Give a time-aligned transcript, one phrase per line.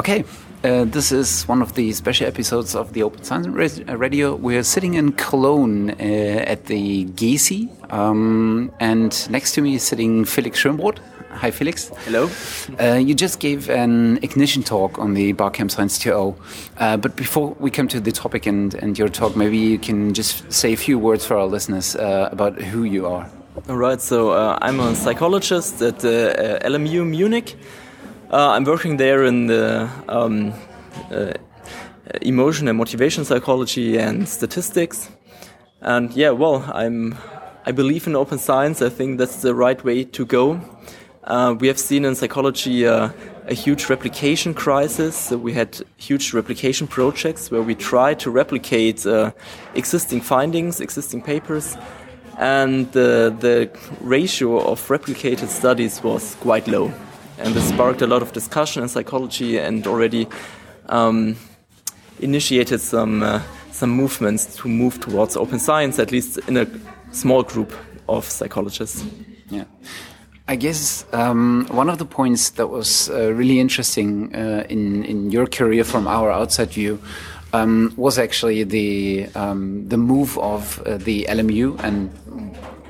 [0.00, 0.24] Okay,
[0.64, 3.46] uh, this is one of the special episodes of the Open Science
[3.86, 4.34] uh, Radio.
[4.34, 10.24] We're sitting in Cologne uh, at the GESI, um, and next to me is sitting
[10.24, 11.00] Felix Schönbrodt.
[11.32, 11.90] Hi, Felix.
[12.06, 12.30] Hello.
[12.80, 16.34] Uh, you just gave an ignition talk on the Barcamp Science 2.0.
[16.78, 20.14] Uh, but before we come to the topic and, and your talk, maybe you can
[20.14, 23.30] just say a few words for our listeners uh, about who you are.
[23.68, 27.58] All right, so uh, I'm a psychologist at uh, LMU Munich.
[28.32, 30.54] Uh, I'm working there in the um,
[32.22, 35.10] emotion and motivation psychology and statistics.
[35.80, 37.18] And yeah, well, I'm
[37.66, 38.82] I believe in open science.
[38.82, 40.60] I think that's the right way to go.
[41.24, 43.10] Uh, we have seen in psychology uh,
[43.48, 45.16] a huge replication crisis.
[45.16, 49.32] So we had huge replication projects where we tried to replicate uh,
[49.74, 51.76] existing findings, existing papers,
[52.38, 53.68] and the
[54.00, 56.92] ratio of replicated studies was quite low.
[57.40, 60.28] And this sparked a lot of discussion in psychology and already
[60.88, 61.36] um,
[62.20, 66.66] initiated some, uh, some movements to move towards open science, at least in a
[67.12, 67.72] small group
[68.08, 69.04] of psychologists.
[69.48, 69.64] Yeah.
[70.48, 75.30] I guess um, one of the points that was uh, really interesting uh, in in
[75.30, 76.98] your career from our outside view
[77.52, 82.10] um, was actually the um, the move of uh, the LMU and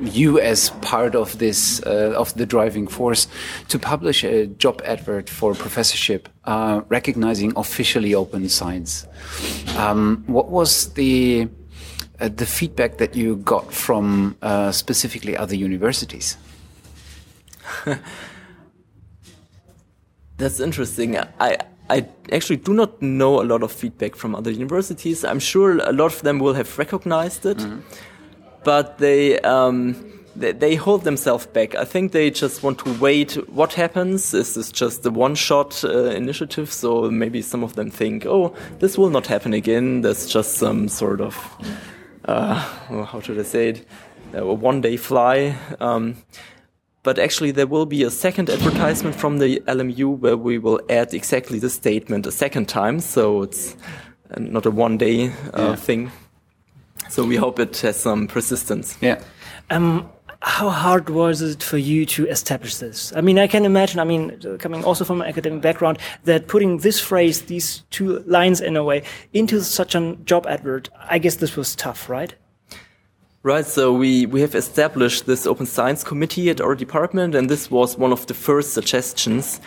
[0.00, 3.26] you as part of this uh, of the driving force
[3.68, 9.06] to publish a job advert for a professorship uh, recognizing officially open science.
[9.76, 11.48] Um, what was the
[12.20, 14.36] uh, the feedback that you got from
[14.72, 16.36] specifically other universities?
[20.36, 21.16] That's interesting.
[21.38, 21.58] I
[21.90, 25.24] I actually do not know a lot of feedback from other universities.
[25.24, 27.80] I'm sure a lot of them will have recognized it, mm -hmm.
[28.64, 29.94] But they, um,
[30.36, 31.74] they, hold themselves back.
[31.74, 33.32] I think they just want to wait.
[33.50, 34.30] What happens?
[34.30, 36.72] This is this just a one-shot uh, initiative?
[36.72, 40.02] So maybe some of them think, "Oh, this will not happen again.
[40.02, 41.36] There's just some sort of
[42.24, 43.86] uh, how should I say it?
[44.34, 46.16] A one-day fly." Um,
[47.02, 51.14] but actually there will be a second advertisement from the LMU where we will add
[51.14, 53.00] exactly the statement a second time.
[53.00, 53.74] So it's
[54.30, 55.76] uh, not a one day uh, yeah.
[55.76, 56.10] thing.
[57.10, 58.96] So we hope it has some persistence.
[59.00, 59.20] Yeah.
[59.68, 60.08] Um,
[60.42, 63.12] how hard was it for you to establish this?
[63.16, 66.78] I mean, I can imagine, I mean, coming also from an academic background, that putting
[66.78, 71.34] this phrase, these two lines in a way, into such a job advert, I guess
[71.36, 72.32] this was tough, right?
[73.42, 77.70] Right, so we, we have established this open science committee at our department, and this
[77.70, 79.60] was one of the first suggestions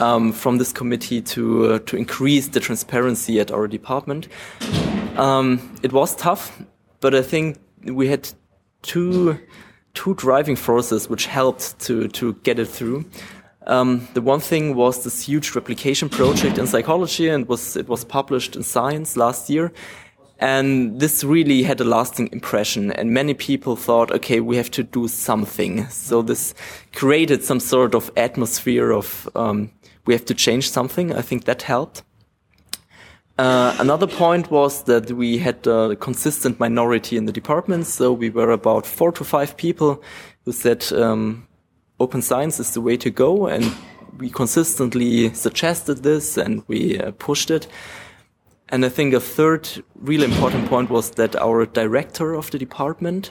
[0.00, 4.28] um, from this committee to, uh, to increase the transparency at our department.
[5.16, 6.60] Um, it was tough,
[7.00, 8.28] but I think we had
[8.82, 9.38] two,
[9.94, 13.04] two driving forces which helped to, to get it through.
[13.66, 18.04] Um, the one thing was this huge replication project in psychology, and was, it was
[18.04, 19.72] published in Science last year.
[20.38, 22.90] And this really had a lasting impression.
[22.92, 25.86] And many people thought, okay, we have to do something.
[25.88, 26.54] So this
[26.94, 29.70] created some sort of atmosphere of um,
[30.06, 31.14] we have to change something.
[31.14, 32.02] I think that helped.
[33.40, 37.86] Uh, another point was that we had a consistent minority in the department.
[37.86, 40.02] So we were about four to five people
[40.44, 41.48] who said um,
[41.98, 43.46] open science is the way to go.
[43.46, 43.74] And
[44.18, 47.66] we consistently suggested this and we uh, pushed it.
[48.68, 53.30] And I think a third really important point was that our director of the department,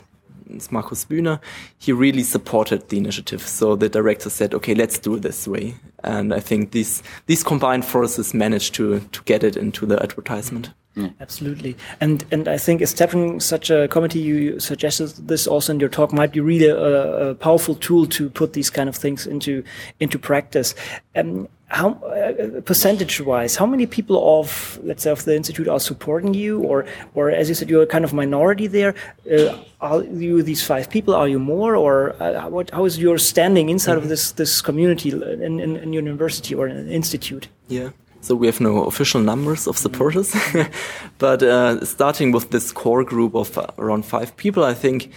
[0.50, 1.40] it's Markus Bühner,
[1.78, 3.42] he really supported the initiative.
[3.42, 5.76] So the director said, okay, let's do it this way.
[6.04, 10.72] And I think these, these combined forces managed to, to get it into the advertisement.
[10.98, 11.14] Mm.
[11.22, 15.88] Absolutely, and and I think establishing such a committee, you suggested this also in your
[15.88, 19.64] talk, might be really a, a powerful tool to put these kind of things into
[20.00, 20.74] into practice.
[21.16, 25.80] Um, how uh, percentage wise how many people of let's say of the institute are
[25.80, 26.62] supporting you?
[26.62, 28.96] Or or as you said you're a kind of minority there.
[29.31, 31.13] Uh, are you these five people?
[31.16, 31.75] Are you more?
[31.75, 34.03] Or uh, what how is your standing inside mm -hmm.
[34.03, 37.47] of this this community in, in, in university or an institute?
[37.68, 37.90] Yeah.
[38.22, 40.36] So we have no official numbers of supporters,
[41.18, 45.10] but uh, starting with this core group of uh, around five people, I think,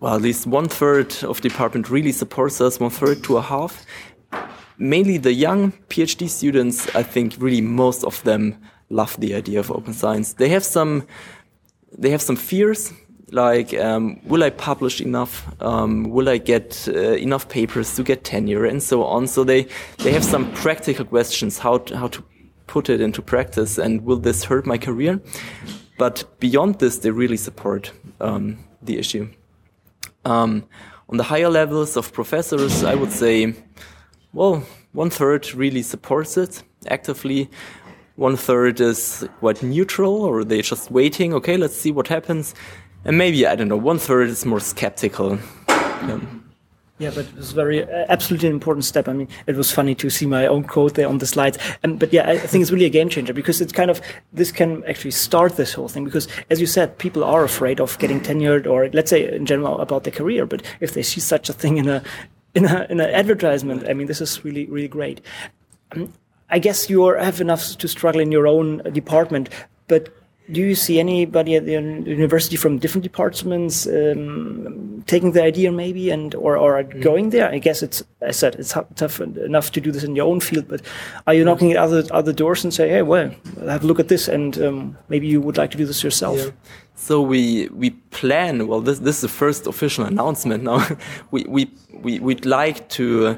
[0.00, 3.42] well, at least one third of the department really supports us, one third to a
[3.42, 3.86] half.
[4.78, 8.56] Mainly the young PhD students, I think, really most of them
[8.90, 10.34] love the idea of open science.
[10.34, 11.06] They have some,
[11.96, 12.92] they have some fears
[13.30, 15.46] like um, will I publish enough?
[15.60, 19.26] Um, will I get uh, enough papers to get tenure and so on?
[19.26, 19.66] So they
[19.98, 22.24] they have some practical questions how to, how to
[22.66, 25.20] put it into practice and will this hurt my career?
[25.98, 29.28] But beyond this, they really support um, the issue.
[30.24, 30.64] Um,
[31.08, 33.54] on the higher levels of professors, I would say,
[34.32, 36.62] well, one third really supports it.
[36.88, 37.48] actively.
[38.16, 41.32] One third is quite neutral, or they're just waiting.
[41.34, 42.54] Okay, let's see what happens.
[43.04, 43.76] And maybe I don't know.
[43.76, 45.38] One third is more skeptical.
[45.68, 46.20] Yeah.
[47.00, 49.06] Yeah, but it was very uh, absolutely an important step.
[49.06, 51.56] I mean, it was funny to see my own quote there on the slides.
[51.84, 54.00] And but yeah, I think it's really a game changer because it's kind of
[54.32, 57.96] this can actually start this whole thing because, as you said, people are afraid of
[58.00, 60.44] getting tenured or let's say in general about their career.
[60.44, 62.02] But if they see such a thing in a
[62.54, 65.20] in a in an advertisement, I mean, this is really really great.
[65.92, 66.12] Um,
[66.50, 69.50] I guess you have enough to struggle in your own department,
[69.86, 70.08] but
[70.50, 76.10] do you see anybody at the university from different departments um, taking the idea maybe
[76.10, 77.02] and or, or mm.
[77.02, 80.26] going there i guess it's i said it's tough enough to do this in your
[80.26, 80.80] own field but
[81.26, 83.30] are you knocking at other other doors and say hey well
[83.66, 86.38] have a look at this and um, maybe you would like to do this yourself
[86.38, 86.50] yeah.
[86.98, 90.84] So we we plan well this this is the first official announcement now
[91.30, 93.36] we we, we we'd like to uh,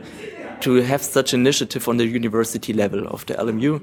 [0.60, 3.80] to have such initiative on the university level of the lmu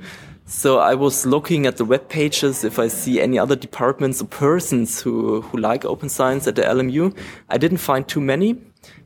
[0.49, 4.27] so I was looking at the web pages if I see any other departments or
[4.27, 7.13] persons who, who like open science at the LMU.
[7.49, 8.55] I didn't find too many,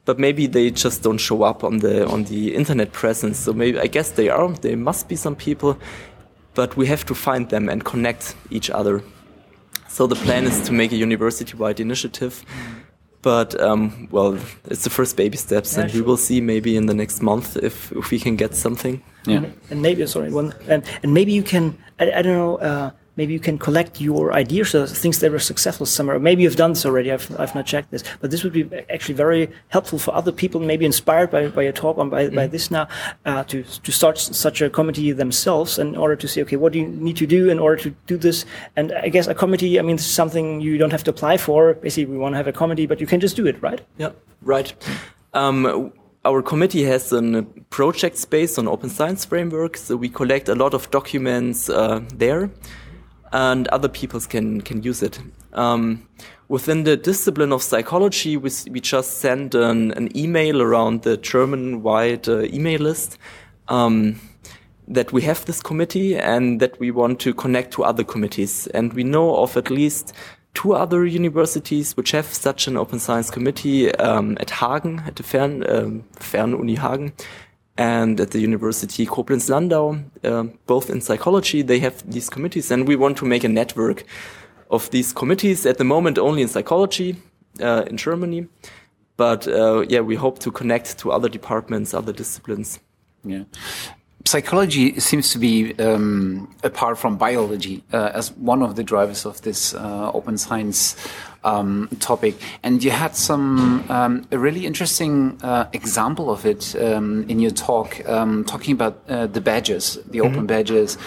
[0.06, 3.40] but maybe they just don't show up on the on the internet presence.
[3.40, 4.50] So maybe I guess they are.
[4.50, 5.80] There must be some people,
[6.54, 9.02] but we have to find them and connect each other.
[9.92, 12.46] So the plan is to make a university-wide initiative.
[13.22, 16.02] But um, well, it's the first baby steps, yeah, and sure.
[16.02, 19.04] we will see maybe in the next month if if we can get something.
[19.28, 19.46] Yeah.
[19.70, 22.90] And, maybe sorry one and and maybe you can I, I don't know uh,
[23.22, 26.18] maybe you can collect your ideas of things that were successful somewhere.
[26.20, 27.10] Maybe you've done this already.
[27.16, 28.64] I've I've not checked this, but this would be
[28.96, 29.44] actually very
[29.76, 32.36] helpful for other people, maybe inspired by, by your talk or by, mm.
[32.36, 32.86] by this now,
[33.30, 36.80] uh, to to start such a committee themselves in order to say, okay, what do
[36.80, 38.46] you need to do in order to do this?
[38.76, 41.74] And I guess a committee, I mean, something you don't have to apply for.
[41.76, 43.82] Basically, we want to have a committee, but you can just do it, right?
[43.98, 44.12] Yeah,
[44.56, 44.74] right.
[45.34, 45.92] Um,
[46.24, 50.74] our committee has a project space on open science framework, so we collect a lot
[50.74, 52.50] of documents uh, there,
[53.32, 55.20] and other people can can use it.
[55.54, 56.08] Um,
[56.48, 62.28] within the discipline of psychology, we, we just send an, an email around the German-wide
[62.28, 63.18] uh, email list
[63.68, 64.20] um,
[64.88, 68.68] that we have this committee and that we want to connect to other committees.
[68.68, 70.14] And we know of at least
[70.54, 75.24] two other universities which have such an open science committee um, at Hagen, at the
[75.24, 77.14] Fern, um, Fernuni Hagen,
[77.78, 82.96] and at the University Koblenz-Landau, uh, both in psychology, they have these committees, and we
[82.96, 84.04] want to make a network
[84.70, 85.66] of these committees.
[85.66, 87.16] At the moment, only in psychology
[87.62, 88.48] uh, in Germany,
[89.18, 92.80] but uh, yeah, we hope to connect to other departments, other disciplines.
[93.24, 93.44] Yeah
[94.26, 99.42] psychology seems to be, um, apart from biology, uh, as one of the drivers of
[99.42, 100.96] this uh, open science
[101.44, 102.36] um, topic.
[102.64, 107.52] And you had some um, a really interesting uh, example of it um, in your
[107.52, 110.32] talk, um, talking about uh, the badges, the mm -hmm.
[110.32, 110.98] open badges.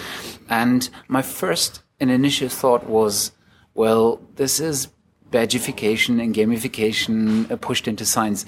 [0.47, 3.31] And my first and initial thought was,
[3.73, 4.89] well, this is
[5.31, 8.45] badgification and gamification uh, pushed into science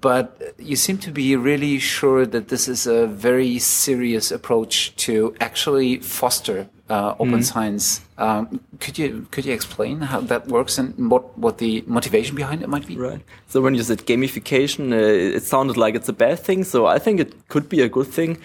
[0.00, 5.34] but you seem to be really sure that this is a very serious approach to
[5.40, 7.44] actually foster uh, open mm.
[7.44, 8.00] science.
[8.18, 12.62] Um, could you could you explain how that works and what what the motivation behind
[12.62, 12.96] it might be?
[12.96, 13.20] Right.
[13.46, 16.64] So when you said gamification, uh, it sounded like it's a bad thing.
[16.64, 18.38] So I think it could be a good thing.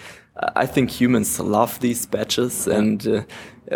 [0.54, 3.06] I think humans love these badges and.
[3.06, 3.22] Uh,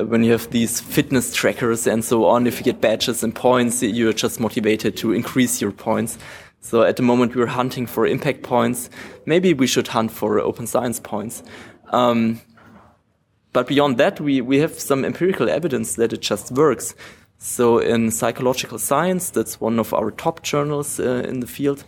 [0.06, 3.82] when you have these fitness trackers and so on, if you get badges and points,
[3.82, 6.16] you're just motivated to increase your points.
[6.60, 8.90] So at the moment we're hunting for impact points.
[9.26, 11.42] Maybe we should hunt for open science points.
[11.88, 12.40] Um,
[13.52, 16.94] but beyond that, we, we have some empirical evidence that it just works.
[17.38, 21.84] So in psychological science, that's one of our top journals uh, in the field.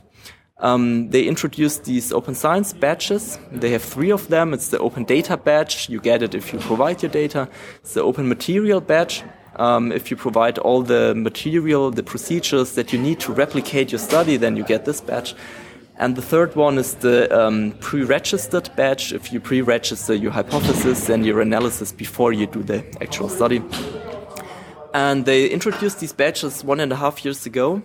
[0.59, 3.39] Um, they introduced these open science badges.
[3.51, 4.55] They have three of them.
[4.55, 5.89] It's the open data badge.
[5.89, 7.49] You get it if you provide your data.
[7.81, 9.25] It's the open material badge.
[9.57, 13.99] Um, if you provide all the material, the procedures that you need to replicate your
[13.99, 15.35] study, then you get this badge.
[15.99, 19.13] And the third one is the um, pre-registered badge.
[19.13, 23.63] If you pre-register your hypothesis and your analysis before you do the actual study.
[24.95, 27.83] And they introduced these badges one and a half years ago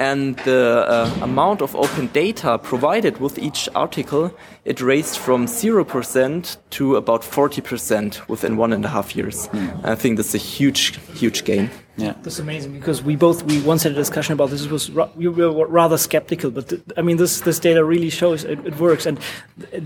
[0.00, 6.56] and the uh, amount of open data provided with each article, it raised from 0%
[6.70, 9.48] to about 40% within one and a half years.
[9.48, 9.84] Mm.
[9.84, 11.68] I think that's a huge, huge gain.
[12.00, 14.64] Yeah, that's amazing because we both we once had a discussion about this.
[14.64, 18.44] It was we were rather skeptical, but th I mean this this data really shows
[18.44, 19.18] it, it, works and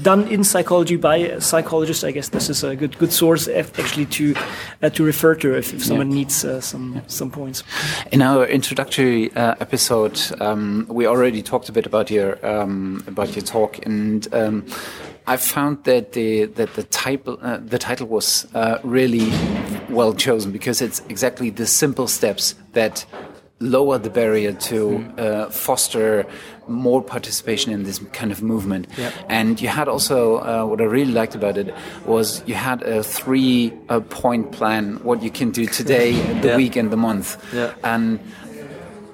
[0.02, 2.04] done in psychology by psychologists.
[2.04, 4.24] I guess this is a good good source actually to
[4.82, 6.18] uh, to refer to if, if someone yeah.
[6.20, 7.02] needs uh, some yeah.
[7.06, 7.64] some points.
[8.12, 13.36] In our introductory uh, episode, um, we already talked a bit about your um, about
[13.36, 14.28] your talk and.
[14.32, 14.64] Um,
[15.26, 19.32] I found that the that the type uh, the title was uh, really
[19.88, 23.06] well chosen because it's exactly the simple steps that
[23.60, 26.26] lower the barrier to uh, foster
[26.68, 28.86] more participation in this kind of movement.
[28.98, 29.10] Yeah.
[29.28, 31.72] And you had also uh, what I really liked about it
[32.04, 36.12] was you had a three uh, point plan what you can do today,
[36.42, 36.56] the Yeah.
[36.56, 37.38] week, and the month.
[37.54, 37.72] Yeah.
[37.82, 38.18] And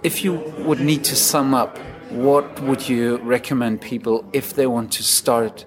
[0.03, 0.33] if you
[0.67, 1.79] would need to sum up,
[2.11, 5.65] what would you recommend people if they want to start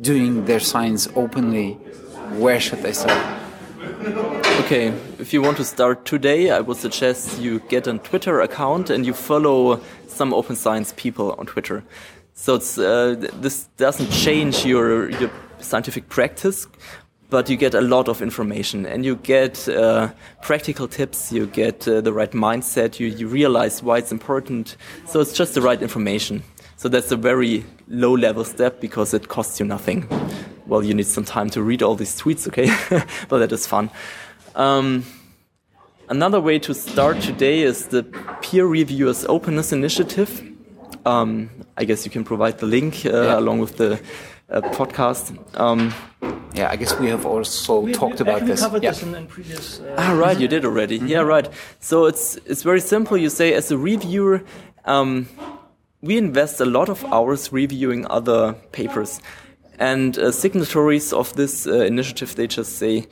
[0.00, 1.74] doing their science openly?
[2.38, 3.40] Where should they start?
[4.60, 4.88] Okay,
[5.18, 9.04] if you want to start today, I would suggest you get a Twitter account and
[9.04, 11.82] you follow some open science people on Twitter.
[12.34, 16.66] So uh, this doesn't change your, your scientific practice,
[17.28, 20.10] but you get a lot of information and you get uh,
[20.42, 24.76] practical tips, you get uh, the right mindset, you, you realize why it's important.
[25.06, 26.42] So it's just the right information.
[26.80, 30.08] So that's a very low level step because it costs you nothing.
[30.66, 32.70] Well, you need some time to read all these tweets, okay?
[33.28, 33.90] but that is fun.
[34.54, 35.04] Um,
[36.08, 38.04] another way to start today is the
[38.40, 40.42] Peer Reviewers Openness Initiative.
[41.04, 43.38] Um, I guess you can provide the link uh, Yeah.
[43.38, 44.00] along with the
[44.48, 45.36] uh, podcast.
[45.60, 45.92] Um,
[46.54, 48.60] Yeah, I guess we have also We- talked we about actually this.
[48.62, 48.92] covered yeah.
[48.92, 49.80] this in, in previous.
[49.80, 50.96] Uh, Ah, right, you did already.
[50.96, 51.46] Yeah, right.
[51.78, 53.18] So it's it's very simple.
[53.18, 54.40] You say as a reviewer,
[54.86, 55.26] um,
[56.02, 59.20] we invest a lot of hours reviewing other papers,
[59.78, 63.06] and uh, signatories of this uh, initiative they just say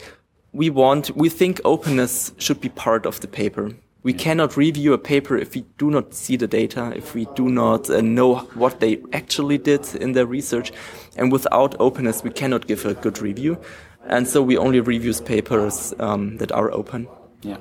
[0.52, 3.72] we want we think openness should be part of the paper.
[4.04, 7.48] We cannot review a paper if we do not see the data, if we do
[7.48, 10.72] not uh, know what they actually did in their research.
[11.16, 13.58] And without openness, we cannot give a good review.
[14.06, 17.08] And so we only review papers um, that are open.
[17.42, 17.58] Yeah.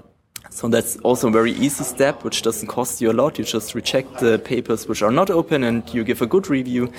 [0.50, 3.38] So that's also a very easy step, which doesn't cost you a lot.
[3.38, 6.92] You just reject the papers which are not open and you give a good review,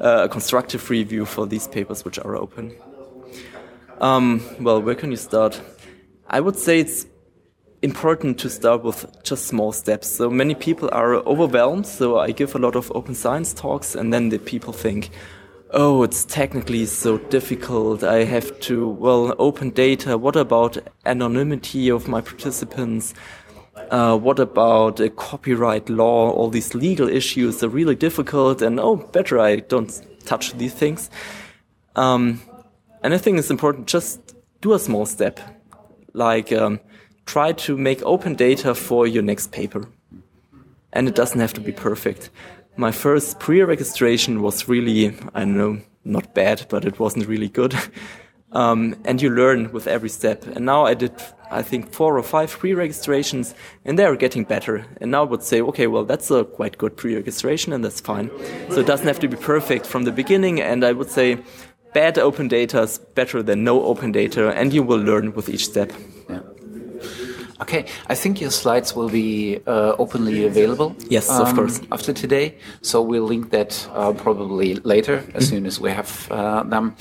[0.00, 2.74] uh, a constructive review for these papers which are open.
[4.00, 5.60] Um, well, where can you start?
[6.28, 7.06] I would say it's
[7.82, 10.08] important to start with just small steps.
[10.08, 11.86] So many people are overwhelmed.
[11.86, 15.10] So I give a lot of open science talks, and then the people think,
[15.70, 18.02] oh, it's technically so difficult.
[18.02, 20.16] I have to, well, open data.
[20.16, 23.14] What about anonymity of my participants?
[23.90, 26.30] Uh, what about copyright law?
[26.30, 29.92] All these legal issues are really difficult, and oh, better I don't
[30.24, 31.10] touch these things.
[31.94, 32.40] Um,
[33.02, 35.38] and I think it's important just do a small step,
[36.12, 36.80] like um,
[37.26, 39.88] try to make open data for your next paper.
[40.92, 42.30] And it doesn't have to be perfect.
[42.76, 47.74] My first pre-registration was really, I don't know, not bad, but it wasn't really good.
[48.52, 50.46] Um, and you learn with every step.
[50.46, 51.12] And now I did,
[51.50, 53.54] I think, four or five pre-registrations,
[53.84, 54.86] and they are getting better.
[55.00, 58.30] And now I would say, okay, well, that's a quite good pre-registration, and that's fine.
[58.70, 60.62] So it doesn't have to be perfect from the beginning.
[60.62, 61.38] And I would say,
[61.92, 65.66] bad open data is better than no open data, and you will learn with each
[65.66, 65.92] step.
[66.30, 66.40] Yeah.
[67.60, 70.88] Okay, I think your slides will be uh, openly available.
[70.90, 71.80] um, Yes, of course.
[71.90, 76.62] After today, so we'll link that uh, probably later as soon as we have uh,
[76.64, 76.94] them.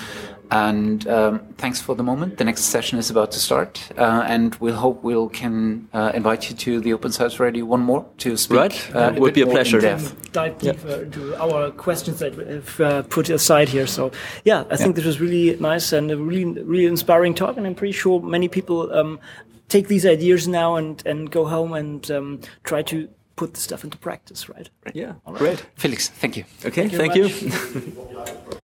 [0.52, 2.38] And um, thanks for the moment.
[2.38, 6.50] The next session is about to start, uh, and we'll hope we'll can uh, invite
[6.50, 8.58] you to the Open Source Radio one more to speak.
[8.58, 8.96] Right.
[8.96, 9.78] uh, It would be a pleasure.
[9.78, 10.32] in-depth.
[10.32, 13.88] dive deeper into our questions that we've uh, put aside here.
[13.88, 14.12] So,
[14.44, 17.58] yeah, I think this was really nice and a really, really inspiring talk.
[17.58, 19.20] And I'm pretty sure many people um,
[19.68, 23.84] take these ideas now and, and go home and um, try to put the stuff
[23.84, 24.70] into practice, right?
[24.94, 25.66] Yeah, great.
[25.76, 26.46] Felix, thank you.
[26.66, 28.60] Okay, you thank you.